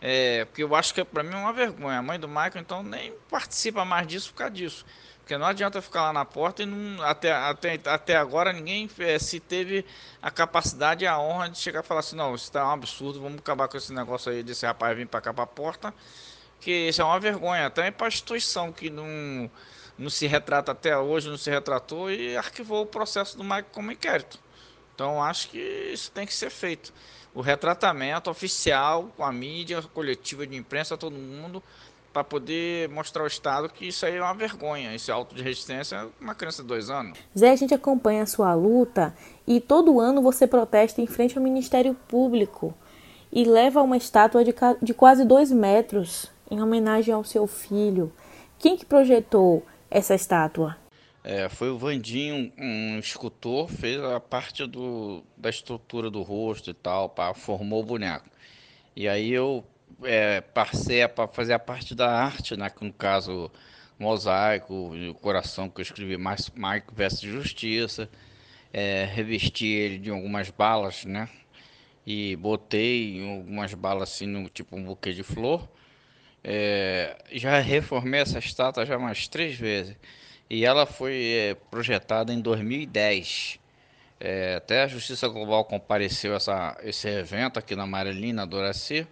É, 0.00 0.46
porque 0.46 0.62
eu 0.62 0.74
acho 0.74 0.94
que 0.94 1.04
para 1.04 1.22
mim 1.22 1.34
é 1.34 1.36
uma 1.36 1.52
vergonha. 1.52 1.98
A 1.98 2.02
mãe 2.02 2.18
do 2.18 2.26
Michael, 2.26 2.58
então, 2.58 2.82
nem 2.82 3.12
participa 3.28 3.84
mais 3.84 4.06
disso 4.06 4.30
por 4.32 4.38
causa 4.38 4.54
disso. 4.54 4.86
Porque 5.30 5.38
não 5.38 5.46
adianta 5.46 5.80
ficar 5.80 6.02
lá 6.02 6.12
na 6.12 6.24
porta 6.24 6.64
e 6.64 6.66
não, 6.66 7.00
até, 7.04 7.30
até, 7.30 7.80
até 7.84 8.16
agora 8.16 8.52
ninguém 8.52 8.90
é, 8.98 9.16
se 9.16 9.38
teve 9.38 9.86
a 10.20 10.28
capacidade 10.28 11.04
e 11.04 11.06
a 11.06 11.20
honra 11.20 11.48
de 11.48 11.56
chegar 11.56 11.84
e 11.84 11.86
falar 11.86 12.00
assim, 12.00 12.16
não, 12.16 12.34
isso 12.34 12.46
está 12.46 12.66
um 12.66 12.72
absurdo, 12.72 13.20
vamos 13.20 13.38
acabar 13.38 13.68
com 13.68 13.76
esse 13.76 13.92
negócio 13.92 14.32
aí 14.32 14.42
desse 14.42 14.66
rapaz 14.66 14.96
vir 14.96 15.06
para 15.06 15.20
cá 15.20 15.32
para 15.32 15.44
a 15.44 15.46
porta, 15.46 15.94
que 16.60 16.88
isso 16.88 17.00
é 17.00 17.04
uma 17.04 17.20
vergonha, 17.20 17.66
até 17.66 17.92
para 17.92 18.08
a 18.08 18.08
instituição 18.08 18.72
que 18.72 18.90
não, 18.90 19.48
não 19.96 20.10
se 20.10 20.26
retrata 20.26 20.72
até 20.72 20.98
hoje, 20.98 21.30
não 21.30 21.38
se 21.38 21.48
retratou 21.48 22.10
e 22.10 22.36
arquivou 22.36 22.82
o 22.82 22.86
processo 22.86 23.36
do 23.36 23.44
Michael 23.44 23.66
como 23.70 23.92
inquérito. 23.92 24.36
Então 24.96 25.22
acho 25.22 25.50
que 25.50 25.58
isso 25.58 26.10
tem 26.10 26.26
que 26.26 26.34
ser 26.34 26.50
feito 26.50 26.92
o 27.32 27.40
retratamento 27.40 28.28
oficial 28.28 29.12
com 29.16 29.24
a 29.24 29.32
mídia, 29.32 29.80
coletiva 29.80 30.44
de 30.44 30.56
imprensa, 30.56 30.96
todo 30.96 31.14
mundo, 31.14 31.62
para 32.12 32.24
poder 32.24 32.88
mostrar 32.88 33.22
ao 33.22 33.28
Estado 33.28 33.68
que 33.68 33.88
isso 33.88 34.04
aí 34.04 34.16
é 34.16 34.22
uma 34.22 34.34
vergonha, 34.34 34.94
esse 34.94 35.10
auto 35.10 35.34
de 35.34 35.42
resistência 35.42 35.96
é 35.96 36.06
uma 36.20 36.34
criança 36.34 36.62
de 36.62 36.68
dois 36.68 36.90
anos. 36.90 37.18
Zé, 37.36 37.50
a 37.50 37.56
gente 37.56 37.74
acompanha 37.74 38.22
a 38.22 38.26
sua 38.26 38.52
luta 38.54 39.14
e 39.46 39.60
todo 39.60 40.00
ano 40.00 40.22
você 40.22 40.46
protesta 40.46 41.00
em 41.00 41.06
frente 41.06 41.36
ao 41.38 41.44
Ministério 41.44 41.94
Público 42.08 42.74
e 43.32 43.44
leva 43.44 43.82
uma 43.82 43.96
estátua 43.96 44.44
de, 44.44 44.54
de 44.82 44.92
quase 44.92 45.24
dois 45.24 45.52
metros 45.52 46.30
em 46.50 46.60
homenagem 46.60 47.14
ao 47.14 47.22
seu 47.22 47.46
filho. 47.46 48.12
Quem 48.58 48.76
que 48.76 48.84
projetou 48.84 49.64
essa 49.90 50.14
estátua? 50.14 50.76
É, 51.22 51.48
foi 51.48 51.70
o 51.70 51.78
Vandinho, 51.78 52.50
um 52.58 52.98
escultor, 52.98 53.68
fez 53.68 54.02
a 54.02 54.18
parte 54.18 54.66
do, 54.66 55.22
da 55.36 55.50
estrutura 55.50 56.10
do 56.10 56.22
rosto 56.22 56.70
e 56.70 56.74
tal, 56.74 57.10
para 57.10 57.34
formou 57.34 57.82
o 57.82 57.86
boneco. 57.86 58.26
E 58.96 59.06
aí 59.06 59.30
eu 59.30 59.64
é, 60.02 60.40
passei 60.40 61.06
para 61.08 61.28
fazer 61.28 61.52
a 61.52 61.58
parte 61.58 61.94
da 61.94 62.10
arte, 62.10 62.56
né, 62.56 62.70
no 62.80 62.92
caso 62.92 63.50
mosaico, 63.98 64.94
o 64.94 65.14
coração 65.14 65.68
que 65.68 65.80
eu 65.80 65.82
escrevi 65.82 66.16
mais 66.16 66.50
Mike 66.50 66.94
vs 66.94 67.20
Justiça, 67.20 68.08
é, 68.72 69.04
revesti 69.12 69.66
ele 69.66 69.98
de 69.98 70.10
algumas 70.10 70.50
balas, 70.50 71.04
né, 71.04 71.28
e 72.06 72.36
botei 72.36 73.22
algumas 73.22 73.74
balas 73.74 74.10
assim 74.10 74.26
no 74.26 74.48
tipo 74.48 74.76
um 74.76 74.84
buquê 74.84 75.12
de 75.12 75.22
flor. 75.22 75.68
É, 76.42 77.16
já 77.32 77.58
reformei 77.60 78.20
essa 78.20 78.38
estátua 78.38 78.86
já 78.86 78.98
mais 78.98 79.28
três 79.28 79.56
vezes. 79.56 79.96
E 80.48 80.64
ela 80.64 80.86
foi 80.86 81.32
é, 81.32 81.54
projetada 81.54 82.32
em 82.32 82.40
2010. 82.40 83.60
É, 84.18 84.56
até 84.56 84.82
a 84.82 84.86
Justiça 84.86 85.28
Global 85.28 85.64
compareceu 85.64 86.34
essa, 86.34 86.76
esse 86.82 87.08
evento 87.08 87.58
aqui 87.58 87.76
na 87.76 87.86
Marilina, 87.86 88.46
Doraci, 88.46 89.06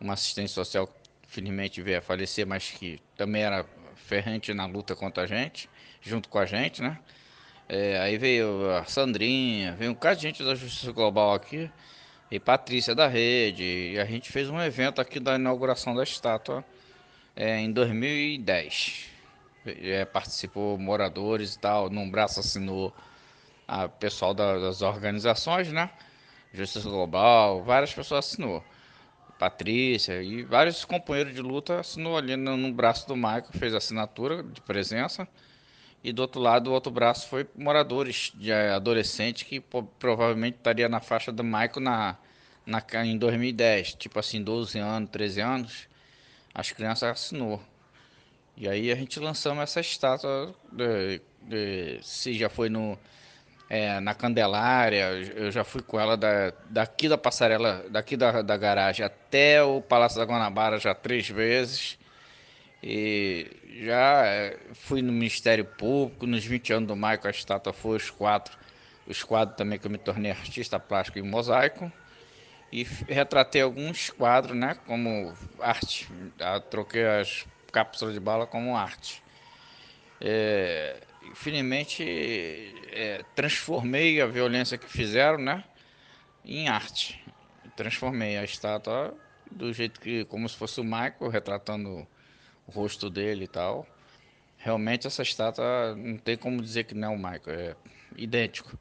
uma 0.00 0.14
assistente 0.14 0.50
social 0.50 0.86
que 0.86 1.28
felizmente 1.28 1.82
veio 1.82 1.98
a 1.98 2.02
falecer, 2.02 2.46
mas 2.46 2.70
que 2.70 3.00
também 3.16 3.42
era 3.42 3.64
ferrante 3.94 4.52
na 4.52 4.66
luta 4.66 4.94
contra 4.94 5.24
a 5.24 5.26
gente, 5.26 5.68
junto 6.00 6.28
com 6.28 6.38
a 6.38 6.46
gente, 6.46 6.82
né? 6.82 6.98
É, 7.68 7.98
aí 7.98 8.18
veio 8.18 8.70
a 8.76 8.84
Sandrinha, 8.84 9.72
veio 9.72 9.92
um 9.92 9.94
cara 9.94 10.14
de 10.14 10.22
gente 10.22 10.44
da 10.44 10.54
Justiça 10.54 10.92
Global 10.92 11.32
aqui, 11.32 11.70
e 12.30 12.38
Patrícia 12.38 12.94
da 12.94 13.06
Rede, 13.06 13.92
e 13.94 13.98
a 13.98 14.04
gente 14.04 14.30
fez 14.30 14.50
um 14.50 14.60
evento 14.60 15.00
aqui 15.00 15.18
da 15.20 15.36
inauguração 15.36 15.94
da 15.94 16.02
estátua 16.02 16.64
é, 17.36 17.58
em 17.60 17.72
2010 17.72 19.14
é, 19.66 20.04
participou 20.04 20.78
moradores 20.78 21.54
e 21.54 21.58
tal, 21.58 21.88
num 21.90 22.10
braço 22.10 22.40
assinou 22.40 22.92
a 23.66 23.88
pessoal 23.88 24.34
das 24.34 24.82
organizações, 24.82 25.72
né? 25.72 25.90
Justiça 26.52 26.88
Global, 26.88 27.62
várias 27.62 27.92
pessoas 27.92 28.26
assinou. 28.26 28.62
Patrícia 29.38 30.22
e 30.22 30.42
vários 30.42 30.84
companheiros 30.84 31.34
de 31.34 31.42
luta 31.42 31.80
assinou 31.80 32.16
ali 32.16 32.36
no, 32.36 32.56
no 32.56 32.72
braço 32.72 33.06
do 33.08 33.16
Michael, 33.16 33.48
fez 33.52 33.74
assinatura 33.74 34.42
de 34.42 34.60
presença. 34.60 35.26
E 36.02 36.12
do 36.12 36.22
outro 36.22 36.40
lado, 36.40 36.68
o 36.70 36.72
outro 36.72 36.92
braço 36.92 37.28
foi 37.28 37.46
moradores 37.56 38.30
de 38.34 38.50
eh, 38.50 38.70
adolescentes 38.70 39.42
que 39.44 39.60
provavelmente 39.98 40.56
estaria 40.56 40.88
na 40.88 41.00
faixa 41.00 41.32
do 41.32 41.42
Michael 41.42 41.80
na, 41.80 42.16
na, 42.66 42.82
em 43.04 43.16
2010, 43.16 43.94
tipo 43.94 44.18
assim, 44.18 44.42
12 44.42 44.78
anos, 44.78 45.10
13 45.10 45.40
anos. 45.40 45.88
As 46.54 46.70
crianças 46.70 47.08
assinou. 47.10 47.60
E 48.56 48.68
aí 48.68 48.92
a 48.92 48.94
gente 48.94 49.18
lançamos 49.18 49.62
essa 49.62 49.80
estátua, 49.80 50.54
de, 50.70 51.20
de, 51.42 51.98
se 52.02 52.34
já 52.34 52.48
foi 52.48 52.68
no, 52.68 52.98
é, 53.68 53.98
na 54.00 54.14
Candelária, 54.14 55.10
eu 55.34 55.50
já 55.50 55.64
fui 55.64 55.82
com 55.82 55.98
ela 55.98 56.16
da, 56.16 56.52
daqui 56.68 57.08
da 57.08 57.16
passarela, 57.16 57.84
daqui 57.90 58.16
da, 58.16 58.42
da 58.42 58.56
garagem 58.56 59.04
até 59.04 59.62
o 59.62 59.80
Palácio 59.80 60.18
da 60.18 60.24
Guanabara 60.24 60.78
já 60.78 60.94
três 60.94 61.28
vezes. 61.28 61.98
E 62.82 63.50
já 63.82 64.26
é, 64.26 64.58
fui 64.74 65.00
no 65.00 65.12
Ministério 65.12 65.64
Público, 65.64 66.26
nos 66.26 66.44
20 66.44 66.72
anos 66.74 66.88
do 66.88 66.94
Maico 66.96 67.26
a 67.26 67.30
estátua 67.30 67.72
foi 67.72 67.96
os 67.96 68.10
quatro, 68.10 68.56
os 69.06 69.22
quadros 69.22 69.56
também 69.56 69.78
que 69.78 69.86
eu 69.86 69.90
me 69.90 69.98
tornei 69.98 70.30
artista 70.30 70.78
plástico 70.78 71.18
e 71.18 71.22
mosaico. 71.22 71.90
E 72.70 72.82
retratei 73.08 73.62
alguns 73.62 74.10
quadros, 74.10 74.56
né, 74.56 74.76
como 74.86 75.32
arte. 75.60 76.08
Já 76.38 76.60
troquei 76.60 77.06
as 77.06 77.46
cápsula 77.74 78.12
de 78.12 78.20
bala 78.20 78.46
como 78.46 78.76
arte. 78.76 79.20
É, 80.20 80.96
infelizmente, 81.30 82.04
é, 82.92 83.24
transformei 83.34 84.20
a 84.20 84.26
violência 84.26 84.78
que 84.78 84.88
fizeram 84.88 85.38
né, 85.38 85.64
em 86.44 86.68
arte. 86.68 87.22
Transformei 87.76 88.36
a 88.36 88.44
estátua 88.44 89.16
do 89.50 89.72
jeito 89.72 90.00
que, 90.00 90.24
como 90.26 90.48
se 90.48 90.56
fosse 90.56 90.80
o 90.80 90.84
Michael, 90.84 91.28
retratando 91.30 92.06
o 92.66 92.70
rosto 92.70 93.10
dele 93.10 93.44
e 93.44 93.48
tal. 93.48 93.86
Realmente 94.58 95.06
essa 95.06 95.22
estátua 95.22 95.94
não 95.96 96.16
tem 96.16 96.36
como 96.36 96.62
dizer 96.62 96.84
que 96.84 96.94
não 96.94 97.12
é 97.12 97.16
o 97.16 97.18
Michael, 97.18 97.60
é 97.60 97.76
idêntico. 98.16 98.78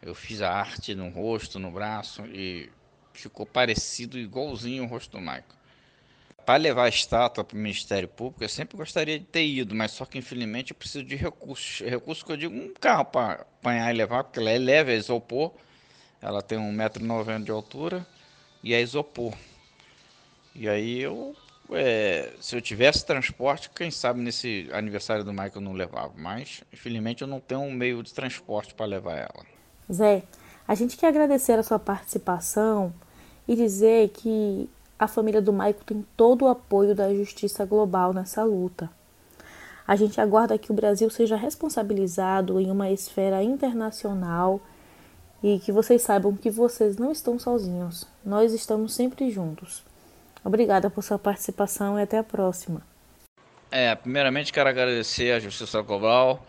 Eu 0.00 0.14
fiz 0.14 0.40
a 0.40 0.50
arte 0.50 0.94
no 0.94 1.08
rosto, 1.10 1.58
no 1.58 1.70
braço 1.70 2.24
e 2.26 2.70
ficou 3.12 3.44
parecido 3.44 4.18
igualzinho 4.18 4.84
o 4.84 4.86
rosto 4.86 5.12
do 5.12 5.20
Michael 5.20 5.59
para 6.50 6.58
levar 6.58 6.86
a 6.86 6.88
estátua 6.88 7.44
para 7.44 7.54
o 7.54 7.60
Ministério 7.60 8.08
Público, 8.08 8.42
eu 8.42 8.48
sempre 8.48 8.76
gostaria 8.76 9.20
de 9.20 9.24
ter 9.24 9.46
ido, 9.46 9.72
mas 9.72 9.92
só 9.92 10.04
que 10.04 10.18
infelizmente 10.18 10.72
eu 10.72 10.76
preciso 10.76 11.04
de 11.04 11.14
recursos. 11.14 11.78
Recursos 11.88 12.24
que 12.24 12.32
eu 12.32 12.36
digo, 12.36 12.52
um 12.52 12.74
carro 12.74 13.04
para 13.04 13.34
apanhar 13.34 13.94
e 13.94 13.96
levar, 13.96 14.24
porque 14.24 14.40
ela 14.40 14.50
é 14.50 14.58
leve, 14.58 14.92
é 14.92 14.96
isopor. 14.96 15.52
Ela 16.20 16.42
tem 16.42 16.58
1,90m 16.58 17.44
de 17.44 17.52
altura 17.52 18.04
e 18.64 18.74
é 18.74 18.82
isopor. 18.82 19.32
E 20.52 20.68
aí 20.68 21.00
eu, 21.00 21.36
é, 21.70 22.32
se 22.40 22.56
eu 22.56 22.60
tivesse 22.60 23.06
transporte, 23.06 23.70
quem 23.70 23.92
sabe 23.92 24.20
nesse 24.20 24.68
aniversário 24.72 25.22
do 25.22 25.30
Michael 25.30 25.52
eu 25.54 25.60
não 25.60 25.72
levava. 25.72 26.12
Mas 26.16 26.64
infelizmente 26.72 27.22
eu 27.22 27.28
não 27.28 27.38
tenho 27.38 27.60
um 27.60 27.70
meio 27.70 28.02
de 28.02 28.12
transporte 28.12 28.74
para 28.74 28.86
levar 28.86 29.18
ela. 29.18 29.46
Zé, 29.92 30.24
a 30.66 30.74
gente 30.74 30.96
quer 30.96 31.06
agradecer 31.06 31.56
a 31.60 31.62
sua 31.62 31.78
participação 31.78 32.92
e 33.46 33.54
dizer 33.54 34.08
que 34.08 34.68
a 35.00 35.08
família 35.08 35.40
do 35.40 35.50
Maico 35.50 35.82
tem 35.82 36.04
todo 36.14 36.44
o 36.44 36.48
apoio 36.48 36.94
da 36.94 37.12
justiça 37.14 37.64
global 37.64 38.12
nessa 38.12 38.44
luta. 38.44 38.90
A 39.88 39.96
gente 39.96 40.20
aguarda 40.20 40.58
que 40.58 40.70
o 40.70 40.74
Brasil 40.74 41.08
seja 41.08 41.36
responsabilizado 41.36 42.60
em 42.60 42.70
uma 42.70 42.90
esfera 42.90 43.42
internacional 43.42 44.60
e 45.42 45.58
que 45.58 45.72
vocês 45.72 46.02
saibam 46.02 46.36
que 46.36 46.50
vocês 46.50 46.98
não 46.98 47.10
estão 47.10 47.38
sozinhos. 47.38 48.06
Nós 48.22 48.52
estamos 48.52 48.92
sempre 48.92 49.30
juntos. 49.30 49.82
Obrigada 50.44 50.90
por 50.90 51.02
sua 51.02 51.18
participação 51.18 51.98
e 51.98 52.02
até 52.02 52.18
a 52.18 52.22
próxima. 52.22 52.82
É, 53.70 53.94
primeiramente 53.94 54.52
quero 54.52 54.68
agradecer 54.68 55.32
à 55.32 55.40
Justiça 55.40 55.80
Global, 55.80 56.44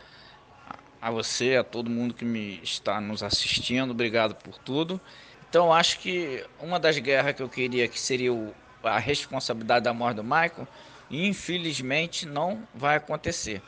a 1.01 1.09
você, 1.09 1.55
a 1.55 1.63
todo 1.63 1.89
mundo 1.89 2.13
que 2.13 2.25
me 2.25 2.59
está 2.61 2.99
nos 2.99 3.23
assistindo. 3.23 3.91
Obrigado 3.91 4.35
por 4.35 4.57
tudo. 4.57 4.99
Então 5.51 5.73
acho 5.73 5.99
que 5.99 6.45
uma 6.61 6.79
das 6.79 6.97
guerras 6.97 7.35
que 7.35 7.43
eu 7.43 7.49
queria 7.49 7.85
que 7.85 7.99
seria 7.99 8.31
o, 8.31 8.55
a 8.81 8.97
responsabilidade 8.97 9.83
da 9.83 9.93
morte 9.93 10.15
do 10.15 10.23
Michael, 10.23 10.65
infelizmente 11.09 12.25
não 12.25 12.65
vai 12.73 12.95
acontecer. 12.95 13.61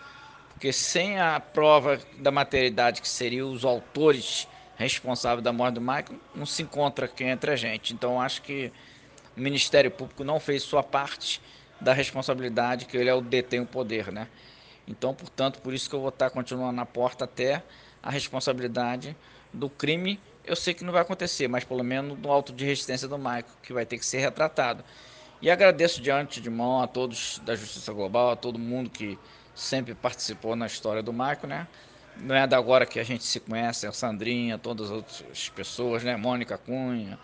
Porque 0.54 0.72
sem 0.72 1.20
a 1.20 1.42
prova 1.42 2.00
da 2.20 2.32
materialidade 2.32 3.02
que 3.02 3.08
seriam 3.10 3.52
os 3.52 3.66
autores 3.66 4.48
responsáveis 4.78 5.44
da 5.44 5.52
morte 5.52 5.74
do 5.74 5.82
Michael, 5.82 6.22
não 6.34 6.46
se 6.46 6.64
encontra 6.64 7.04
aqui 7.04 7.26
entre 7.26 7.52
a 7.52 7.58
gente. 7.58 7.94
Então 7.94 8.22
acho 8.22 8.44
que 8.44 8.72
o 9.36 9.42
Ministério 9.42 9.92
Público 9.92 10.24
não 10.24 10.40
fez 10.40 10.64
sua 10.64 10.84
parte 10.84 11.42
da 11.82 11.92
responsabilidade 11.92 12.86
que 12.86 12.96
ele 12.96 13.10
é 13.10 13.14
o 13.14 13.20
detém 13.20 13.60
o 13.60 13.66
poder, 13.66 14.10
né? 14.10 14.30
Então, 14.88 15.14
portanto, 15.14 15.60
por 15.60 15.74
isso 15.74 15.90
que 15.90 15.96
eu 15.98 16.00
vou 16.00 16.08
estar 16.08 16.30
continuando 16.30 16.72
na 16.72 16.86
porta 16.86 17.26
até 17.26 17.62
a 18.02 18.10
responsabilidade 18.10 19.18
do 19.52 19.70
crime. 19.70 20.18
Eu 20.46 20.56
sei 20.56 20.74
que 20.74 20.84
não 20.84 20.92
vai 20.92 21.02
acontecer, 21.02 21.48
mas 21.48 21.64
pelo 21.64 21.84
menos 21.84 22.20
no 22.20 22.32
auto 22.32 22.52
de 22.52 22.66
resistência 22.66 23.08
do 23.08 23.18
Michael, 23.18 23.46
que 23.62 23.72
vai 23.72 23.86
ter 23.86 23.98
que 23.98 24.06
ser 24.06 24.20
retratado. 24.20 24.84
E 25.42 25.50
agradeço 25.50 26.02
de 26.02 26.10
de 26.42 26.50
mão 26.50 26.82
a 26.82 26.88
todos 26.88 27.40
da 27.46 27.56
Justiça 27.56 27.92
Global, 27.92 28.32
a 28.32 28.36
todo 28.36 28.58
mundo 28.60 28.90
que 28.90 29.18
sempre 29.56 29.94
participou 29.94 30.56
na 30.56 30.66
história 30.66 31.04
do 31.04 31.14
Michael, 31.14 31.48
né? 31.48 31.68
Não 32.18 32.36
é 32.36 32.46
da 32.46 32.58
agora 32.58 32.86
que 32.86 33.00
a 33.00 33.04
gente 33.04 33.24
se 33.24 33.40
conhece, 33.40 33.88
a 33.88 33.92
Sandrinha, 33.92 34.58
todas 34.58 34.88
as 34.88 34.98
outras 34.98 35.50
pessoas, 35.50 36.04
né? 36.04 36.16
Mônica 36.16 36.58
Cunha 36.58 37.18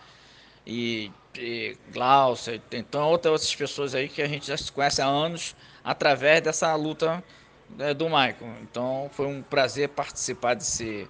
e, 0.66 1.12
e 1.36 1.78
Glaucia, 1.92 2.62
então 2.72 3.10
outras 3.10 3.54
pessoas 3.56 3.96
aí 3.96 4.10
que 4.10 4.22
a 4.22 4.28
gente 4.28 4.48
já 4.48 4.58
se 4.58 4.72
conhece 4.72 5.02
há 5.02 5.06
anos 5.08 5.56
através 5.84 6.42
dessa 6.42 6.74
luta 6.76 7.24
né, 7.70 7.94
do 7.94 8.06
Michael. 8.06 8.56
Então 8.62 9.10
foi 9.14 9.28
um 9.28 9.42
prazer 9.42 9.90
participar 9.90 10.56
desse 10.56 11.08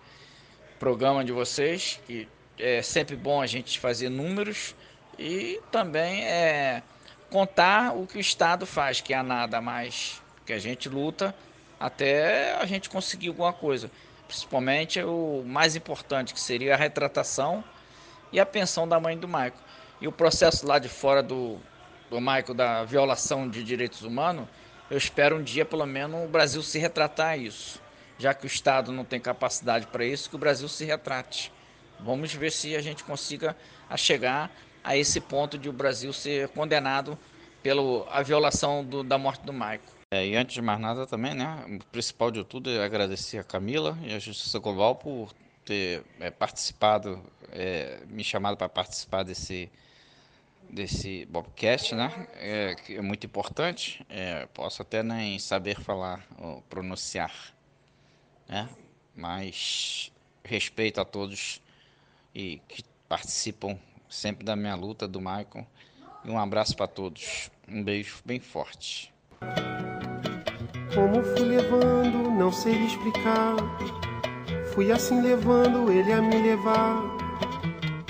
programa 0.79 1.25
de 1.25 1.31
vocês, 1.31 1.99
que 2.07 2.27
é 2.57 2.81
sempre 2.81 3.15
bom 3.15 3.41
a 3.41 3.45
gente 3.45 3.77
fazer 3.79 4.09
números 4.09 4.73
e 5.17 5.61
também 5.71 6.23
é 6.23 6.81
contar 7.29 7.95
o 7.95 8.07
que 8.07 8.17
o 8.17 8.21
Estado 8.21 8.65
faz, 8.65 9.01
que 9.01 9.13
é 9.13 9.21
nada 9.21 9.61
mais 9.61 10.21
que 10.45 10.53
a 10.53 10.57
gente 10.59 10.87
luta 10.89 11.35
até 11.79 12.55
a 12.55 12.65
gente 12.65 12.89
conseguir 12.89 13.27
alguma 13.27 13.53
coisa. 13.53 13.91
Principalmente 14.27 15.01
o 15.03 15.43
mais 15.45 15.75
importante, 15.75 16.33
que 16.33 16.39
seria 16.39 16.73
a 16.73 16.77
retratação 16.77 17.63
e 18.31 18.39
a 18.39 18.45
pensão 18.45 18.87
da 18.87 18.99
mãe 18.99 19.17
do 19.17 19.27
Maico. 19.27 19.57
E 19.99 20.07
o 20.07 20.11
processo 20.11 20.65
lá 20.65 20.79
de 20.79 20.87
fora 20.87 21.21
do, 21.21 21.57
do 22.09 22.21
Maico 22.21 22.53
da 22.53 22.83
violação 22.83 23.49
de 23.49 23.63
direitos 23.63 24.01
humanos, 24.03 24.47
eu 24.89 24.97
espero 24.97 25.37
um 25.37 25.43
dia, 25.43 25.65
pelo 25.65 25.85
menos, 25.85 26.23
o 26.23 26.27
Brasil 26.27 26.61
se 26.61 26.79
retratar 26.79 27.37
isso. 27.37 27.81
Já 28.19 28.33
que 28.33 28.45
o 28.45 28.47
Estado 28.47 28.91
não 28.91 29.03
tem 29.03 29.19
capacidade 29.19 29.87
para 29.87 30.05
isso, 30.05 30.29
que 30.29 30.35
o 30.35 30.39
Brasil 30.39 30.67
se 30.67 30.85
retrate. 30.85 31.51
Vamos 31.99 32.33
ver 32.33 32.51
se 32.51 32.75
a 32.75 32.81
gente 32.81 33.03
consiga 33.03 33.55
chegar 33.97 34.51
a 34.83 34.95
esse 34.95 35.19
ponto 35.19 35.57
de 35.57 35.69
o 35.69 35.73
Brasil 35.73 36.13
ser 36.13 36.49
condenado 36.49 37.17
pela 37.63 38.21
violação 38.23 38.83
do, 38.83 39.03
da 39.03 39.17
morte 39.17 39.43
do 39.43 39.53
Maico. 39.53 39.91
É, 40.11 40.25
e 40.25 40.35
antes 40.35 40.55
de 40.55 40.61
mais 40.61 40.79
nada 40.79 41.05
também, 41.05 41.33
né, 41.33 41.65
o 41.67 41.85
principal 41.85 42.31
de 42.31 42.43
tudo 42.43 42.69
é 42.69 42.83
agradecer 42.83 43.37
a 43.37 43.43
Camila 43.43 43.97
e 44.01 44.13
a 44.13 44.19
Justiça 44.19 44.57
Global 44.59 44.95
por 44.95 45.31
ter 45.63 46.03
é, 46.19 46.31
participado, 46.31 47.21
é, 47.51 47.99
me 48.07 48.23
chamado 48.23 48.57
para 48.57 48.67
participar 48.67 49.23
desse 49.23 49.69
desse 50.71 51.25
Bobcast, 51.25 51.95
né, 51.95 52.27
é, 52.35 52.75
que 52.75 52.95
é 52.95 53.01
muito 53.01 53.25
importante. 53.25 54.05
É, 54.07 54.47
posso 54.53 54.81
até 54.83 55.01
nem 55.01 55.39
saber 55.39 55.79
falar 55.79 56.23
ou 56.37 56.61
pronunciar, 56.63 57.31
né, 58.49 58.67
mas 59.15 60.11
respeito 60.43 60.99
a 60.99 61.05
todos 61.05 61.61
e 62.33 62.59
que 62.67 62.83
participam 63.07 63.77
sempre 64.09 64.43
da 64.43 64.55
minha 64.55 64.75
luta, 64.75 65.07
do 65.07 65.19
Michael. 65.19 65.65
E 66.25 66.29
um 66.29 66.39
abraço 66.39 66.75
para 66.75 66.87
todos. 66.87 67.49
Um 67.67 67.83
beijo 67.83 68.17
bem 68.25 68.39
forte. 68.39 69.13
Como 70.93 71.23
fui 71.23 71.47
levando, 71.47 72.31
não 72.31 72.51
sei 72.51 72.73
explicar. 72.85 73.55
Fui 74.73 74.91
assim 74.91 75.21
levando 75.21 75.91
ele 75.91 76.11
a 76.11 76.21
me 76.21 76.41
levar. 76.41 77.03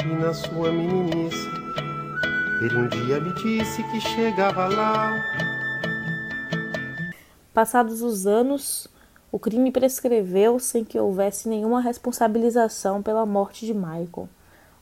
E 0.03 0.07
na 0.07 0.33
sua 0.33 0.71
meninice, 0.71 1.47
ele 2.61 2.77
um 2.77 2.87
dia 2.87 3.19
me 3.19 3.33
disse 3.35 3.83
que 3.91 3.99
chegava 3.99 4.67
lá. 4.67 5.13
Passados 7.53 8.01
os 8.01 8.25
anos, 8.25 8.87
o 9.31 9.37
crime 9.37 9.71
prescreveu 9.71 10.57
sem 10.59 10.83
que 10.83 10.99
houvesse 10.99 11.47
nenhuma 11.47 11.81
responsabilização 11.81 13.01
pela 13.01 13.25
morte 13.25 13.65
de 13.65 13.73
Michael. 13.73 14.27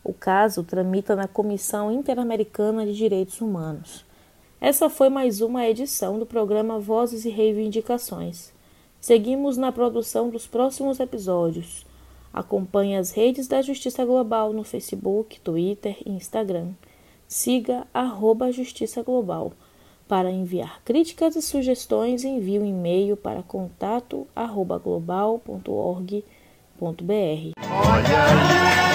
O 0.03 0.13
caso 0.13 0.63
tramita 0.63 1.15
na 1.15 1.27
Comissão 1.27 1.91
Interamericana 1.91 2.85
de 2.85 2.93
Direitos 2.93 3.41
Humanos. 3.41 4.05
Essa 4.61 4.89
foi 4.89 5.09
mais 5.09 5.41
uma 5.41 5.67
edição 5.67 6.17
do 6.17 6.25
programa 6.25 6.79
Vozes 6.79 7.25
e 7.25 7.29
Reivindicações. 7.29 8.53
Seguimos 9.01 9.57
na 9.57 9.71
produção 9.71 10.29
dos 10.29 10.47
próximos 10.47 10.99
episódios. 10.99 11.85
Acompanhe 12.33 12.95
as 12.95 13.11
redes 13.11 13.47
da 13.47 13.61
Justiça 13.61 14.05
Global 14.05 14.53
no 14.53 14.63
Facebook, 14.63 15.41
Twitter 15.41 15.97
e 16.05 16.11
Instagram. 16.11 16.69
Siga 17.27 17.85
arroba 17.93 18.51
Justiça 18.51 19.03
Global. 19.03 19.51
Para 20.07 20.31
enviar 20.31 20.81
críticas 20.85 21.35
e 21.35 21.41
sugestões, 21.41 22.23
envie 22.23 22.59
um 22.59 22.65
e-mail 22.65 23.17
para 23.17 23.43
contato 23.43 24.25
arroba 24.33 24.77
global.org.br. 24.77 26.21
Olha 27.61 28.23
aí! 28.25 28.86